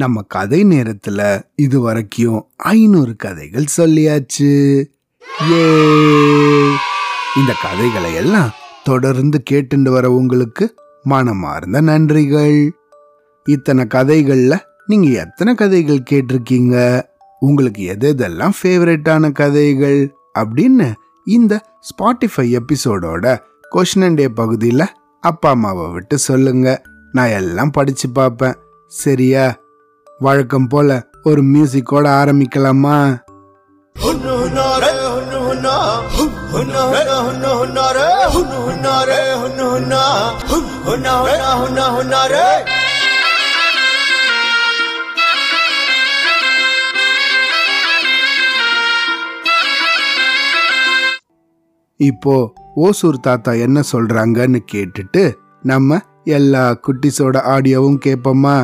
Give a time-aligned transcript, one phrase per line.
[0.00, 4.84] நம்ம கதை நேரத்துல இது வரைக்கும் ஐநூறு கதைகள் சொல்லியாச்சு.
[5.52, 5.74] ஏ.
[7.36, 8.50] இந்த கதைகளை எல்லாம்
[8.84, 12.70] தொடர்ந்து கேட்டுண்டு வர உங்களுக்கு மனமார்ந்த நன்றிகள்.
[13.44, 17.02] இத்தனை கதைகள்ல நீங்க எத்தனை கதைகள் கேட்டிருக்கீங்க?
[17.40, 20.14] உங்களுக்கு எது எதெல்லாம் ஃபேவரட்டான கதைகள்?
[20.38, 20.92] அப்படின்னு
[21.24, 23.38] இந்த ஸ்பாட்டிஃபை எபிசோடோட
[23.70, 24.86] கொஷின் அண்ட் டே பகுதியில்
[25.20, 26.82] அப்பா அம்மாவை விட்டு சொல்லுங்க.
[27.12, 28.54] நான் எல்லாம் படிச்சு பார்ப்பேன்.
[28.86, 29.58] சரியா?
[30.20, 30.90] வழக்கம் போல
[31.22, 32.98] ஒரு மியூசிக்கோட ஆரம்பிக்கலாமா?
[52.00, 52.34] இப்போ
[52.74, 55.22] ஓசூர் தாத்தா என்ன சொல்றாங்கன்னு கேட்டுட்டு
[55.62, 58.56] நம்ம எல்லா குட்டிஸோட ஆடியோவும் கேட்போமா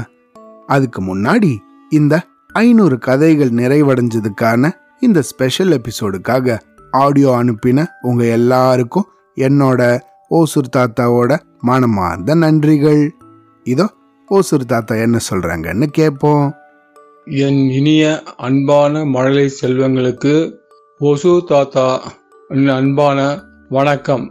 [0.66, 1.52] அதுக்கு முன்னாடி
[1.90, 2.14] இந்த
[2.52, 6.58] ஐநூறு கதைகள் நிறைவடைஞ்சதுக்கான இந்த ஸ்பெஷல் எபிசோடுக்காக
[6.90, 13.08] ஆடியோ அனுப்பின உங்க எல்லாருக்கும் என்னோட ஓசூர் தாத்தாவோட மனமார்ந்த நன்றிகள்.
[13.64, 13.86] இதோ
[14.28, 16.46] ஓசூர் தாத்தா என்ன சொல்றாங்கன்னு கேட்போம்
[17.24, 20.34] என் இனிய அன்பான மழலை செல்வங்களுக்கு
[21.00, 21.86] ஓசூர் தாத்தா
[22.48, 23.18] அன்பான
[23.68, 24.26] வணக்கம்.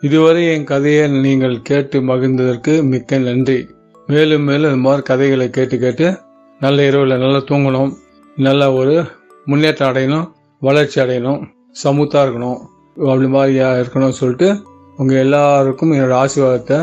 [0.00, 3.60] இதுவரை என் கதையை நீங்கள் கேட்டு மகிழ்ந்ததற்கு மிக்க நன்றி.
[4.08, 6.08] மேலும் மேலும் இது மாதிரி கதைகளை கேட்டு கேட்டு
[6.60, 7.92] நல்ல இரவில் நல்லா தூங்கணும்
[8.36, 8.94] நல்ல ஒரு
[9.44, 10.26] முன்னேற்றம் அடையணும்
[10.62, 11.40] வளர்ச்சி அடையணும்
[11.82, 12.60] சமூத்தாக இருக்கணும்
[13.08, 14.48] அப்படி மாதிரி இருக்கணும்னு சொல்லிட்டு
[14.96, 16.78] உங்கள் எல்லாருக்கும் என்னோட ஆசீர்வாதத்தை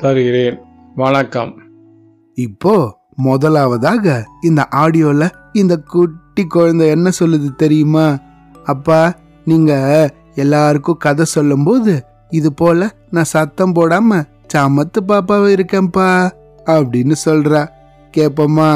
[0.00, 0.58] தருகிறேன்.
[0.94, 1.52] வணக்கம்.
[2.34, 2.74] இப்போ
[3.16, 8.18] முதலாவதாக இந்த ஆடியோல இந்த குட்டி குழந்தை என்ன சொல்லுது தெரியுமா?
[8.64, 9.72] அப்பா நீங்க
[10.34, 11.94] எல்லாருக்கும் கதை சொல்லும்போது
[12.30, 14.22] இது போல நான் சத்தம் போடாம
[14.54, 16.08] சமத்து பாப்பாவை இருக்கேன்ப்பா.
[16.78, 17.62] அப்படின்னு சொல்றா.
[18.16, 18.70] கேப்பம்மா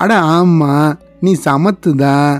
[0.00, 0.72] அட ஆமா
[1.20, 2.34] நீ சமத்துதான்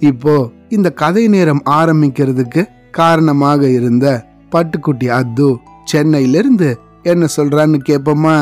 [0.00, 0.34] இப்போ
[0.68, 4.06] இந்த கதை நேரம் ஆரம்பிக்கிறதுக்கு காரணமாக இருந்த
[4.52, 8.36] பட்டுக்குட்டி அத்து சென்னையிலிருந்து என்ன சொல்றான்னு கேப்போமா?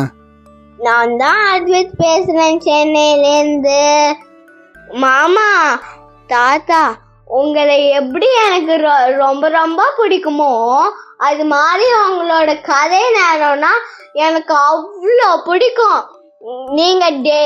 [0.78, 3.80] நான் தான் அட்வைஸ் பேசுறேன் சென்னையிலேருந்து
[4.94, 5.48] மாமா
[6.26, 6.82] தாத்தா
[7.28, 10.52] உங்களை எப்படி எனக்கு ரொ- ரொம்ப ரொம்ப பிடிக்குமோ
[11.18, 13.72] அது மாதிரி உங்களோட கதை நேரம்னா
[14.12, 16.02] எனக்கு அவ்வளோ பிடிக்கும்.
[16.74, 17.44] நீங்க டே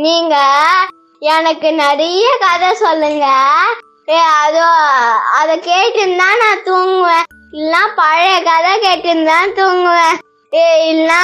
[0.00, 0.36] நீங்க
[1.22, 3.26] எனக்கு நிறைய கதை சொல்லுங்க.
[4.08, 4.66] ஏ, அதோ
[5.32, 7.26] அதை கேட்டுன்னு தான் நான் தூங்குவேன்.
[7.52, 10.18] இல்லைன்னா பழைய கதை கேட்டுன்னு தான் தூங்குவேன்.
[10.52, 11.18] இல்லைன்னா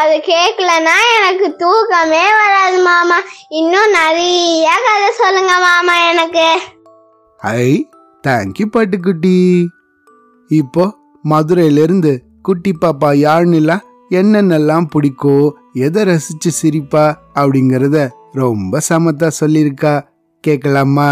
[0.00, 3.18] அது கேட்கலன்னா எனக்கு தூக்கமே வராது மாமா.
[3.48, 6.46] இன்னும் நிறைய கதை சொல்லுங்க மாமா எனக்கு.
[7.40, 7.66] ஐ
[8.24, 9.36] தேங்க்யூ பட்டுக்குட்டி
[10.50, 10.84] இப்போ
[11.24, 13.76] மதுரையிலிருந்து குட்டி பாப்பா யாழ்நிலா
[14.10, 15.46] என்னென்னலாம் பிடிக்கும்
[15.86, 17.04] எதை ரசிச்சு சிரிப்பா
[17.34, 19.94] அப்படிங்கறத ரொம்ப சமத்தா சொல்லியிருக்கா.
[20.44, 21.10] கேட்கலாமா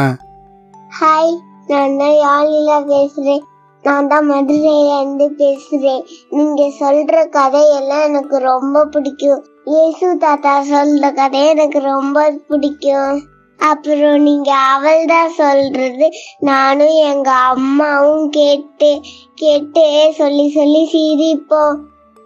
[1.01, 1.35] ஹாய்
[1.71, 3.43] நான் யாழிலா பேசுறேன்.
[3.85, 6.03] நான் தான் மதுரையிலேருந்து பேசுறேன்.
[6.29, 9.45] நீங்க சொல்ற கதையெல்லாம் எனக்கு ரொம்ப பிடிக்கும்.
[9.65, 13.23] இயேசு தாத்தா சொல்ற கதை எனக்கு ரொம்ப பிடிக்கும்.
[13.61, 16.09] அப்புறம் நீங்க அவள் தான் சொல்றது.
[16.39, 19.01] நானும் எங்க அம்மாவும் கேட்டு
[19.35, 21.77] கேட்டு சொல்லி சொல்லி சிரிப்போம்.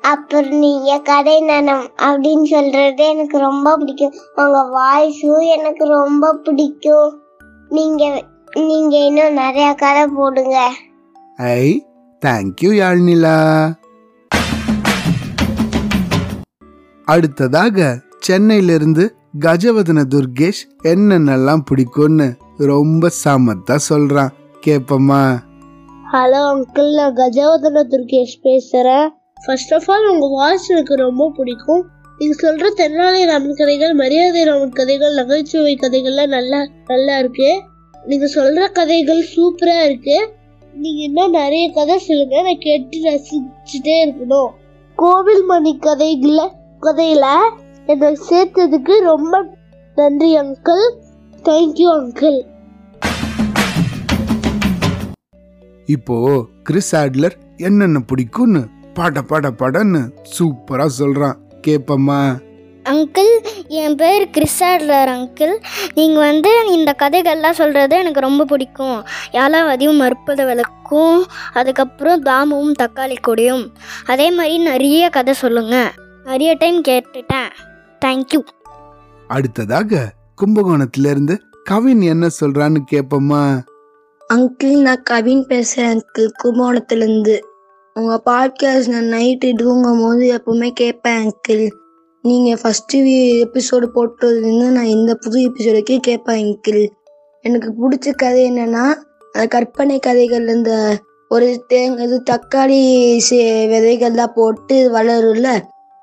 [0.00, 4.14] அப்புறம் நீங்க கதை நனம் அப்படின்னு சொல்றது எனக்கு ரொம்ப பிடிக்கும்.
[4.34, 7.10] உங்க வாய்ஸும் எனக்கு ரொம்ப பிடிக்கும்.
[7.68, 8.22] நீங்க
[8.54, 10.58] நீங்க இன்னும் நிறைய கதை போடுங்க.
[11.42, 11.86] I
[12.26, 13.36] thank you Yazhnila.
[17.04, 24.28] அடுத்ததாக சென்னையிலிருந்து கஜவதன துர்கேஷ் என்னென்னலாம் பிடிக்கும்னு ரொம்ப சமத்தா சொல்றான்.
[24.66, 25.22] கேப்பம்மா.
[26.12, 29.10] ஹலோ அங்கிள் நான் கஜவதன துர்கேஷ் பேசுகிறேன்
[29.46, 31.86] ஃபர்ஸ்ட் ஆஃப் ஆல் உங்கள் வாய்ஸ் எனக்கு ரொம்ப பிடிக்கும்.
[32.18, 37.62] நீங்கள் சொல்கிற தென்னாலிராமன் கதைகள் மரியாதை ராமன் கதைகள் நகைச்சுவை கதைகள்லாம் நல்லா நல்லா இருக்கு.
[38.06, 40.40] நீங்கள் சொல்கிற கதைகள் சூப்பராக இருக்கு.
[40.74, 42.42] நீங்கள் இன்னும் நிறைய கதை சொல்லுங்க.
[42.42, 44.48] நான் கேட்டு ரசிச்சுட்டே இருக்கணும்.
[44.96, 46.40] கோவில் மணி கதைகள
[46.82, 47.26] கதையில
[47.86, 49.44] என்னை சேர்த்ததுக்கு ரொம்ப
[49.94, 50.84] நன்றி அங்கிள்
[51.42, 52.40] தேங்க்யூ அங்கிள்
[55.86, 58.64] இப்போ கிறிஸ் ஆட்லர் என்னென்ன பிடிக்கும்னு
[58.94, 60.00] பாட பாட பாடன்னு
[60.38, 61.38] சூப்பரா சொல்றான்.
[61.66, 62.20] கேப்பம்மா.
[62.84, 63.32] அங்கிள்
[63.68, 65.54] என் பேர் கிறிஸ்டாட்லர் அங்கிள்.
[65.94, 69.04] நீங்கள் வந்து இந்த கதைகள்லாம் சொல்கிறது எனக்கு ரொம்ப பிடிக்கும்.
[69.32, 71.26] யாலாவதியும் மறுப்பத விளக்கும்.
[71.52, 73.72] அதுக்கப்புறம் தாமுவும் தக்காளி கொடியும்.
[74.06, 75.90] அதே மாதிரி நிறைய கதை சொல்லுங்கள்
[76.24, 77.50] நிறைய டைம் கேட்டுட்டேன்.
[78.04, 78.40] தேங்க்யூ
[79.28, 80.12] அடுத்ததாக
[80.42, 83.60] கும்பகோணத்திலிருந்து கவின் என்ன சொல்றான்னு கேப்போமா?
[84.34, 86.30] அங்கிள் நான் கவின் பேசுறேன் அங்கிள்.
[86.44, 87.38] கும்பகோணத்துலேருந்து.
[87.94, 91.68] உங்க பாட்காஸ்ட் நான் நைட்டு தூங்கும் போது எப்பவுமே கேட்பேன் அங்கிள்.
[92.24, 92.98] நீங்கள் ஃபஸ்ட்டு
[93.38, 96.82] எபிசோடு போட்டதுலேருந்து நான் இந்த புது எபிசோடுக்கே கேட்பேன் அங்கிள்
[97.44, 98.84] எனக்கு பிடிச்ச கதை என்னென்னா
[99.34, 100.72] அந்த கற்பனை கதைகள் இந்த
[101.30, 102.80] ஒரு தேங்க இது தக்காளி
[103.28, 103.40] சே-
[103.70, 105.50] விதைகள்லாம் போட்டு வளரும்ல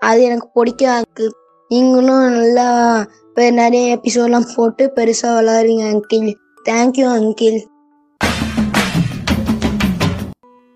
[0.01, 1.31] அது எனக்கு பிடிக்கும் அங்கிள்
[1.71, 2.68] நீங்களும் நல்லா
[3.25, 6.30] இப்போ நிறைய எபிசோட்லாம் போட்டு பெருசாக வளருவீங்க அங்கிள்
[6.65, 7.60] தேங்க்யூ அங்கிள்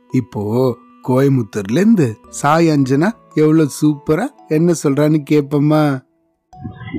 [0.10, 0.64] இப்போது
[1.08, 5.84] கோயமுத்தூர்ல இருந்து சாய் அஞ்சனா எவ்வளவு சூப்பரா என்ன சொல்றான்னு கேப்போமா?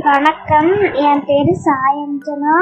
[0.03, 0.73] வணக்கம்.
[0.93, 2.57] என் பேரு சாயஞ்சனா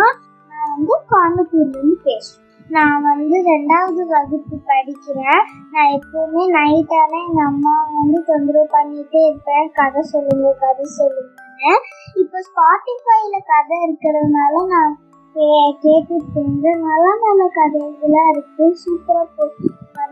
[0.50, 2.38] நான் வந்து கோயம்புத்தூர்லேருந்து பேசுறேன்.
[2.68, 5.42] நான் வந்து ரெண்டாவது வகுப்பு படிக்கிறேன்.
[5.72, 9.70] நான் எப்பவுமே நைட்டான எங்கள் அம்மா வந்து தொந்தரவு பண்ணிட்டே இருப்பேன்.
[9.74, 11.72] கதை சொல்லுங்க கதை சொல்லுங்கன்னு.
[12.14, 14.92] இப்போ ஸ்பாட்டிஃபைல கதை இருக்கிறதுனால நான்
[15.34, 18.64] கேட்டுட்டு இருந்தேன் நல்ல நல்ல கதைகளாக இருக்கு.
[18.82, 19.44] சூப்பராக போ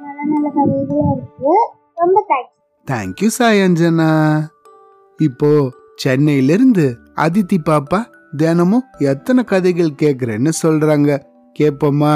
[0.05, 1.53] நல்ல நல்ல கதைகளாக இருக்கு.
[1.95, 2.57] ரொம்ப தேங்க்ஸ்
[2.91, 4.11] தேங்க்யூ சாய் அஞ்சனா
[5.19, 5.51] இப்போ
[5.95, 8.01] சென்னையில இருந்து அதித்தி பாப்பா
[8.37, 11.11] தினமும் எத்தனை கதைகள் கேக்குறேன்னு சொல்றாங்க.
[11.59, 12.15] கேப்போமா?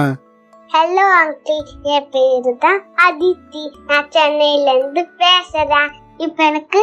[0.74, 3.64] ஹலோ அங்கிள் என் பேரு தான் அதித்தி.
[3.86, 5.90] நான் சென்னையில இருந்து பேசுறேன்.
[6.16, 6.82] இப்ப எனக்கு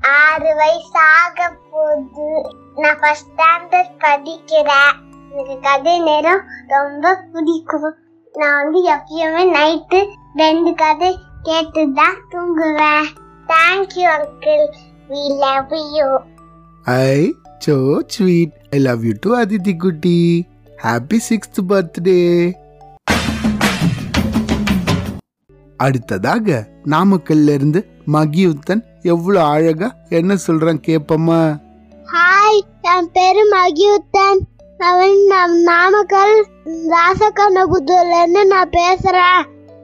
[0.00, 2.54] ஆறு வயசு ஆக போகுது.
[2.76, 4.92] நான் ஃபர்ஸ்ட் ஸ்டாண்டர்ட் படிக்கிறேன்.
[5.32, 7.92] எனக்கு கதை நேரம் ரொம்ப பிடிக்கும்.
[8.34, 9.98] நான் வந்து எப்பயுமே நைட்டு
[10.36, 11.10] ரெண்டு கதை
[11.42, 13.08] கேட்டு தான் தூங்குவேன்
[13.48, 14.64] thank you uncle
[15.10, 16.08] we love you
[16.86, 17.16] I
[17.66, 17.76] so
[18.06, 20.16] sweet I love you too Adithi குட்டி
[20.78, 22.18] ஹாப்பி சிக்ஸ்த் பர்த்டே
[25.80, 26.56] அடுத்ததாக
[26.90, 27.80] நாமக்கல்ல இருந்து
[28.12, 29.88] மகியுத்தன் எவ்வளவு அழகா
[30.18, 31.40] என்ன சொல்றான் கேப்போமா
[32.08, 32.60] ஹாய்
[32.92, 34.40] என் பேரு மகியுத்தன்.
[34.88, 36.46] அவன் நான் நாமக்கல்
[36.92, 39.42] ராசக்கண்ணபுத்தூர்ல இருந்து நான் பேசுகிறேன்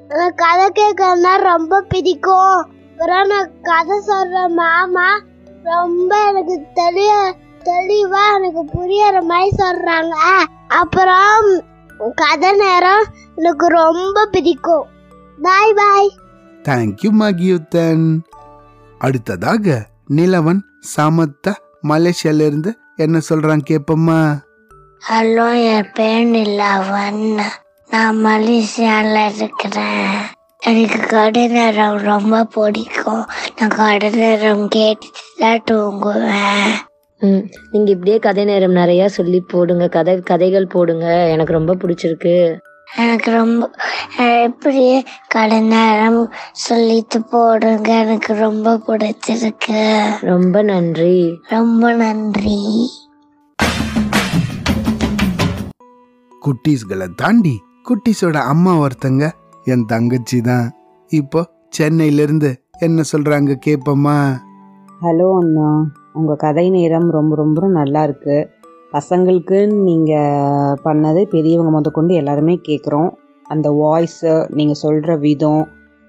[0.09, 2.57] எனக்கு கதை கேட்கறதுனா ரொம்ப பிடிக்கும்.
[2.91, 5.09] அப்புறம் நான் கதை சொல்கிற மாமா
[5.63, 7.13] ரொம்ப எனக்கு தெளிய
[7.63, 10.17] தெளிவாக எனக்கு புரியற மாதிரி சொல்கிறாங்க
[10.69, 11.49] அப்புறம்
[12.15, 13.05] கதை நேரம்
[13.35, 14.87] எனக்கு ரொம்ப பிடிக்கும்.
[15.43, 16.11] Bye bye.
[16.63, 18.07] Thank you Magiyuthan.
[18.99, 20.61] அடுத்ததாக நிலவன்
[20.97, 21.55] சமத்த
[21.89, 24.21] மலேசியால இருந்து என்ன சொல்றான் கேப்பம்மா
[25.07, 27.41] ஹலோ என் பேர் நிலாவன்
[27.91, 30.17] நான் மலேசியாவில் இருக்கிறேன்.
[30.59, 33.25] எனக்கு கடை நேரம் ரொம்ப பிடிக்கும்.
[33.59, 36.71] நான் கடை நேரம் கேட்டுட்டு தான் தூங்குவேன்.
[37.19, 39.89] ம் நீங்கள் இப்படியே கதை நேரம் நிறையா சொல்லி போடுங்க.
[39.89, 41.29] கதை கதைகள் போடுங்க.
[41.31, 42.57] எனக்கு ரொம்ப பிடிச்சிருக்கு.
[42.97, 43.71] எனக்கு ரொம்ப
[44.17, 47.93] எப்படி கடை நேரம் சொல்லிட்டு போடுங்க?
[47.93, 50.05] எனக்கு ரொம்ப பிடிச்சிருக்கு.
[50.21, 51.41] ரொம்ப நன்றி.
[51.49, 52.91] ரொம்ப நன்றி.
[56.49, 59.31] குட்டீஸ்களை தாண்டி குட்டீஸோட அம்மா ஒருத்தங்க
[59.65, 60.71] என் தங்கச்சி தான்.
[61.11, 64.15] இப்போ சென்னையிலிருந்து என்ன சொல்றாங்க கேப்பம்மா
[65.03, 68.51] ஹலோ அண்ணா உங்கள் கதை நேரம் ரொம்ப ரொம்ப நல்லா இருக்கு.
[68.95, 73.11] பசங்களுக்கு நீங்கள் பண்ணது பெரியவங்க முதற்கொண்டு எல்லாருமே கேட்குறோம்
[73.47, 75.65] அந்த வாய்ஸு நீங்கள் சொல்கிற விதம்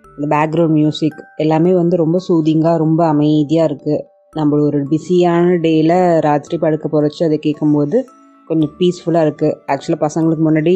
[0.06, 6.57] இந்த பேக்ரவுண்ட் மியூசிக் எல்லாமே வந்து ரொம்ப சூதிங்காக ரொம்ப அமைதியாக இருக்குது நம்ம ஒரு பிஸியான டேயில் ராத்திரி
[6.57, 8.09] படுக்க போகிறச்சு அதை கேட்கும்போது
[8.49, 10.73] கொஞ்சம் பீஸ்ஃபுல்லாக இருக்குது ஆக்சுவலாக பசங்களுக்கு முன்னாடி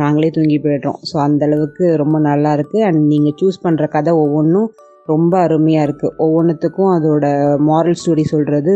[0.00, 0.98] நாங்களே தூங்கி போய்டுறோம்.
[1.10, 4.68] ஸோ அந்தளவுக்கு ரொம்ப நல்லா இருக்குது அண்ட் நீங்கள் சூஸ் பண்ணுற கதை ஒவ்வொன்றும்
[5.12, 7.24] ரொம்ப அருமையாக இருக்குது ஒவ்வொன்றுத்துக்கும் அதோட
[7.68, 8.72] மாரல் ஸ்டோரி சொல்கிறது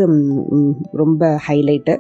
[1.02, 1.94] ரொம்ப ஹைலைட்டு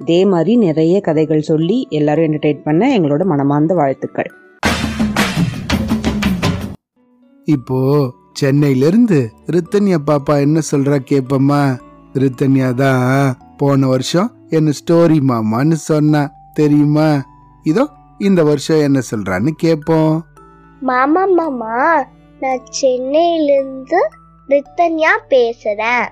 [0.00, 4.30] இதே மாதிரி நிறைய கதைகள் சொல்லி எல்லாரும் என்டர்டெயின் பண்ண எங்களோட மனமார்ந்த வாழ்த்துக்கள்.
[7.46, 7.78] இப்போ
[8.40, 9.18] சென்னையிலிருந்து
[9.54, 11.62] ரித்தன்யா பாப்பா என்ன சொல்றா கேப்போமா?
[12.22, 13.04] ரித்தன்யா தான்
[13.60, 17.22] போன வருஷம் என்ன ஸ்டோரி மாமான்னு சொன்னா தெரியுமா?
[17.62, 17.88] இதோ
[18.18, 20.20] இந்த வருஷம் என்ன சொல்றான்னு கேப்போம்.
[20.80, 22.06] மாமா மாமா
[22.40, 24.00] நான் சென்னையிலேருந்து
[24.48, 26.08] ரித்தன்யா பேசுகிறேன்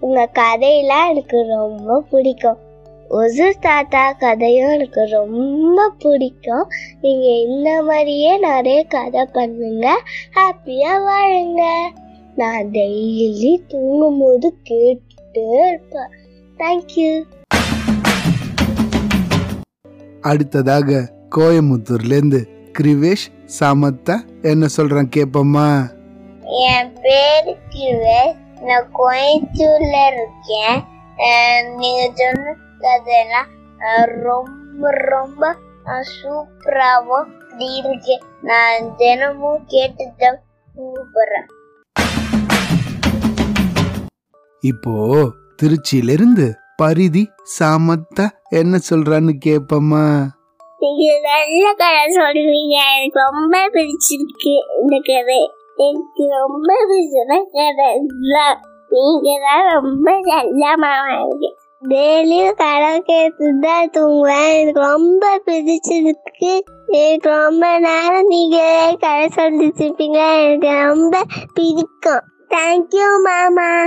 [0.00, 2.58] உங்கள் கதையெல்லாம் எனக்கு ரொம்ப பிடிக்கும்.
[3.10, 6.66] ஒசு தாத்தா கதையும் எனக்கு ரொம்ப பிடிக்கும்.
[7.00, 10.00] நீங்கள் இந்த மாதிரியே நிறைய கதை பண்ணுங்க.
[10.34, 11.62] ஹாப்பியாக வாழுங்க.
[12.34, 16.12] நான் டெய்லி தூங்கும்போது கேட்டுட்டே இருப்பேன்.
[16.58, 17.24] தேங்க்யூ
[20.30, 20.88] அடுத்ததாக
[21.36, 22.40] கோயமுத்தூர்ல இருந்து
[22.78, 23.26] கிரிவேஷ்
[23.58, 24.16] சாமத்தா
[24.50, 25.68] என்ன சொல்றான் கேப்போமா?
[26.68, 28.38] என் பேரு கிவேஷ்
[28.68, 30.78] நான் கோயம்புத்தூர்ல இருக்கேன்.
[31.76, 33.50] நீங்க சொன்ன கதையெல்லாம்
[34.28, 35.42] ரொம்ப ரொம்ப
[37.44, 38.14] இப்படி இருக்கு.
[38.42, 40.40] நான் தினமும் கேட்டுதான்
[40.76, 41.48] கூப்பிடுறேன்.
[44.60, 44.94] இப்போ
[45.62, 50.26] திருச்சியில இருந்து பரிதி சாமத்தா என்ன சொல்றான்னு கேப்பமா
[50.78, 52.76] நீங்க நல்ல கதை சொல்றீங்க.
[52.96, 55.50] எனக்கு ரொம்ப பிடிச்சிருக்கு இந்த கதை.
[55.76, 58.02] எனக்கு ரொம்ப பிடிச்சத கதை
[58.88, 61.56] நீங்க தான் ரொம்ப நல்ல இருக்கு.
[61.88, 64.60] டெய்லியும் கதை கேட்டு தான் தூங்குவேன்.
[64.60, 66.60] எனக்கு ரொம்ப பிடிச்சிருக்கு.
[66.86, 70.44] எனக்கு ரொம்ப நேரம் நீங்க கதை சொல்லிட்டு இருப்பீங்க.
[70.44, 72.22] எனக்கு ரொம்ப பிடிக்கும்.
[72.48, 73.86] தேங்க்யூ மாமா.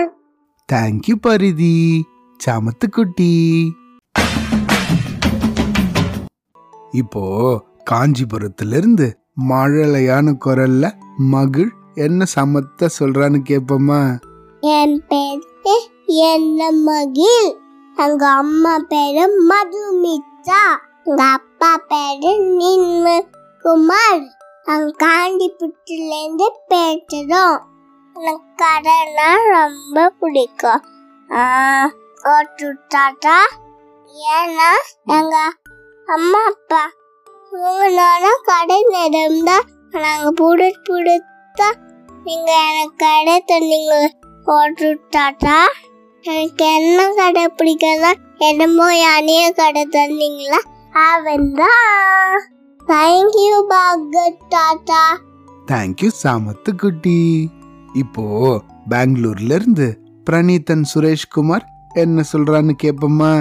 [0.74, 2.04] Thank you Parithi.
[2.46, 3.68] சமத்துக்குட்டி.
[6.92, 7.24] இப்போ
[7.92, 9.14] காஞ்சிபுரத்திலிருந்து
[9.50, 14.20] மழலையான குரல்ல மகிழ் என்ன சமத்த சொல்றான்னு கேப்போமா?
[14.60, 15.44] என் பேர்
[16.06, 17.58] என்ன மகிழ்?
[17.96, 20.64] எங்க அம்மா பேரு மதுமிதா.
[21.04, 23.20] எங்க அப்பா பேரு நின்ம
[23.62, 27.60] குமார் அங்க காண்டிபுட்டில இருந்து பேசுறோம்.
[28.16, 30.82] எனக்கு கடைனா ரொம்ப பிடிக்கும்.
[31.30, 31.90] ஆஹ்,
[32.24, 32.68] ஓட்டு
[34.16, 34.70] ஏன்னா
[35.06, 35.36] எங்க
[36.08, 36.84] அம்மா அப்பா
[37.52, 39.58] உங்களோட கடை நேரம் நாங்கள்
[39.94, 41.70] நாங்க பிடித்தா புடித்தா
[42.24, 44.10] நீங்க எனக்கு கடை தந்தீங்க
[44.46, 44.96] ஓட்டு
[46.26, 50.60] எனக்கு என்ன கடை பிடிக்கல என்னமோ யானைய கடை தந்தீங்களா?
[50.92, 52.44] அவன் தான்
[52.88, 55.18] தேங்க்யூ பாகத் தாத்தா.
[55.68, 57.50] தேங்க்யூ சாமத்து குட்டி.
[57.94, 58.26] இப்போ
[58.90, 59.98] பெங்களூர்ல இருந்து
[60.30, 61.66] பிரணீதன் சுரேஷ்குமார்
[62.02, 63.32] என்ன சொல்றான்னு கேப்பமா?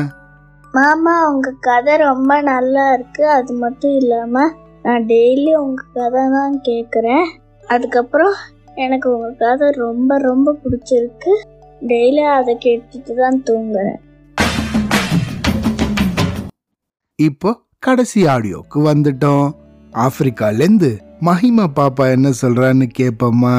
[0.74, 3.24] மாமா உங்க கதை ரொம்ப நல்லா இருக்கு.
[3.28, 4.44] அது மட்டும் இல்லாம
[4.82, 7.26] நான் டெய்லி உங்க கதை தான் கேட்குறேன்
[7.66, 8.34] அதுக்கப்புறம்
[8.74, 11.32] எனக்கு உங்க கதை ரொம்ப ரொம்ப பிடிச்சிருக்கு.
[11.92, 13.98] டெய்லி அதை கேட்டுட்டு தான் தூங்குறேன்.
[17.18, 19.48] இப்போ கடைசி ஆடியோக்கு வந்துட்டோம்.
[20.04, 23.56] ஆப்பிரிக்கால இருந்து மஹிமா பாப்பா என்ன சொல்றான்னு கேப்பமா?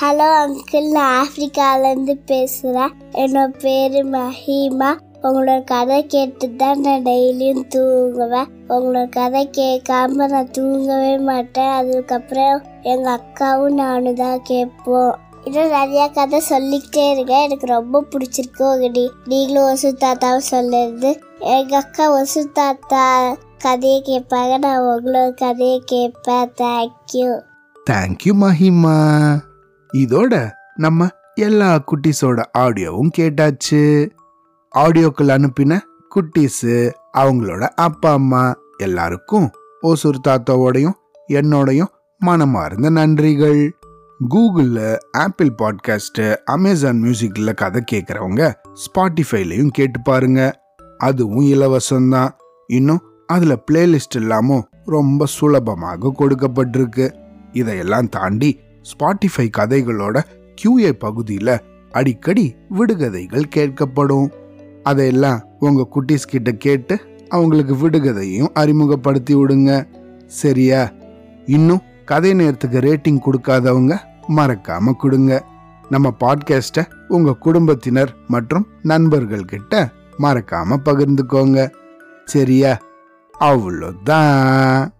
[0.00, 4.96] ஹலோ அங்கிள் நான் ஆப்பிரிக்காலேருந்து பேசுகிறேன் என்னோட பேர் மஹிமா.
[5.22, 8.48] உங்களோட கதை கேட்டு தான் நான் டெய்லியும் தூங்குவேன்.
[8.68, 11.70] உங்களோட கதை கேட்காம நான் தூங்கவே மாட்டேன்.
[11.70, 15.14] அதுக்கப்புறம் எங்கள் அக்காவும் நானும் தான் கேட்போம்.
[15.44, 17.42] இன்னும் நிறைய கதை சொல்லிக்கிட்டே இருக்கேன்.
[17.42, 19.08] எனக்கு ரொம்ப பிடிச்சிருக்கு உங்கடி.
[19.24, 21.20] நீங்களும் ஒசு தாத்தாவும் சொல்லுறது.
[21.38, 24.58] எங்கள் அக்கா ஒசு தாத்தா கதையை கேட்பாங்க.
[24.58, 26.52] நான் உங்களோட கதையை கேட்பேன்.
[26.60, 27.40] Thank you
[27.90, 29.00] thank you Mahima.
[29.94, 34.10] இதோட நம்ம எல்லா குட்டீஸோட ஆடியோவும் கேட்டாச்சு.
[34.78, 35.78] ஆடியோக்கள் அனுப்பின
[36.14, 40.96] குட்டீஸு அவங்களோட அப்பா அம்மா எல்லாருக்கும் ஓசூர் தாத்தாவோடையும்
[41.28, 43.70] என்னோடையும் மனமார்ந்த நன்றிகள்.
[44.30, 50.60] கூகுளில் ஆப்பிள் பாட்காஸ்ட்டு அமேசான் மியூசிக்கில் கதை கேட்குறவங்க ஸ்பாட்டிஃபைலையும் கேட்டு பாருங்க.
[50.98, 52.30] அதுவும் இலவசம்தான்.
[52.66, 57.12] இன்னும் அதில் பிளேலிஸ்ட் இல்லாமல் ரொம்ப சுலபமாக கொடுக்கப்பட்டிருக்கு.
[57.52, 60.22] இதையெல்லாம் தாண்டி ஸ்பாட்டிஃபை கதைகளோட
[60.54, 61.60] கியூஏ பகுதியில்
[61.90, 64.32] அடிக்கடி விடுகதைகள் கேட்கப்படும்.
[64.82, 69.86] அதையெல்லாம் உங்கள் குட்டீஸ் கிட்ட கேட்டு அவங்களுக்கு விடுகதையும் அறிமுகப்படுத்தி விடுங்க.
[70.26, 70.92] சரியா?
[71.46, 73.98] இன்னும் கதை நேரத்துக்கு ரேட்டிங் கொடுக்காதவங்க
[74.36, 75.44] மறக்காம கொடுங்க.
[75.90, 81.70] நம்ம பாட்காஸ்ட்டை உங்க குடும்பத்தினர் மற்றும் நண்பர்கள்கிட்ட மறக்காம பகிர்ந்துக்கோங்க.
[82.24, 82.78] சரியா?
[83.40, 84.93] அவ்வளோதான்.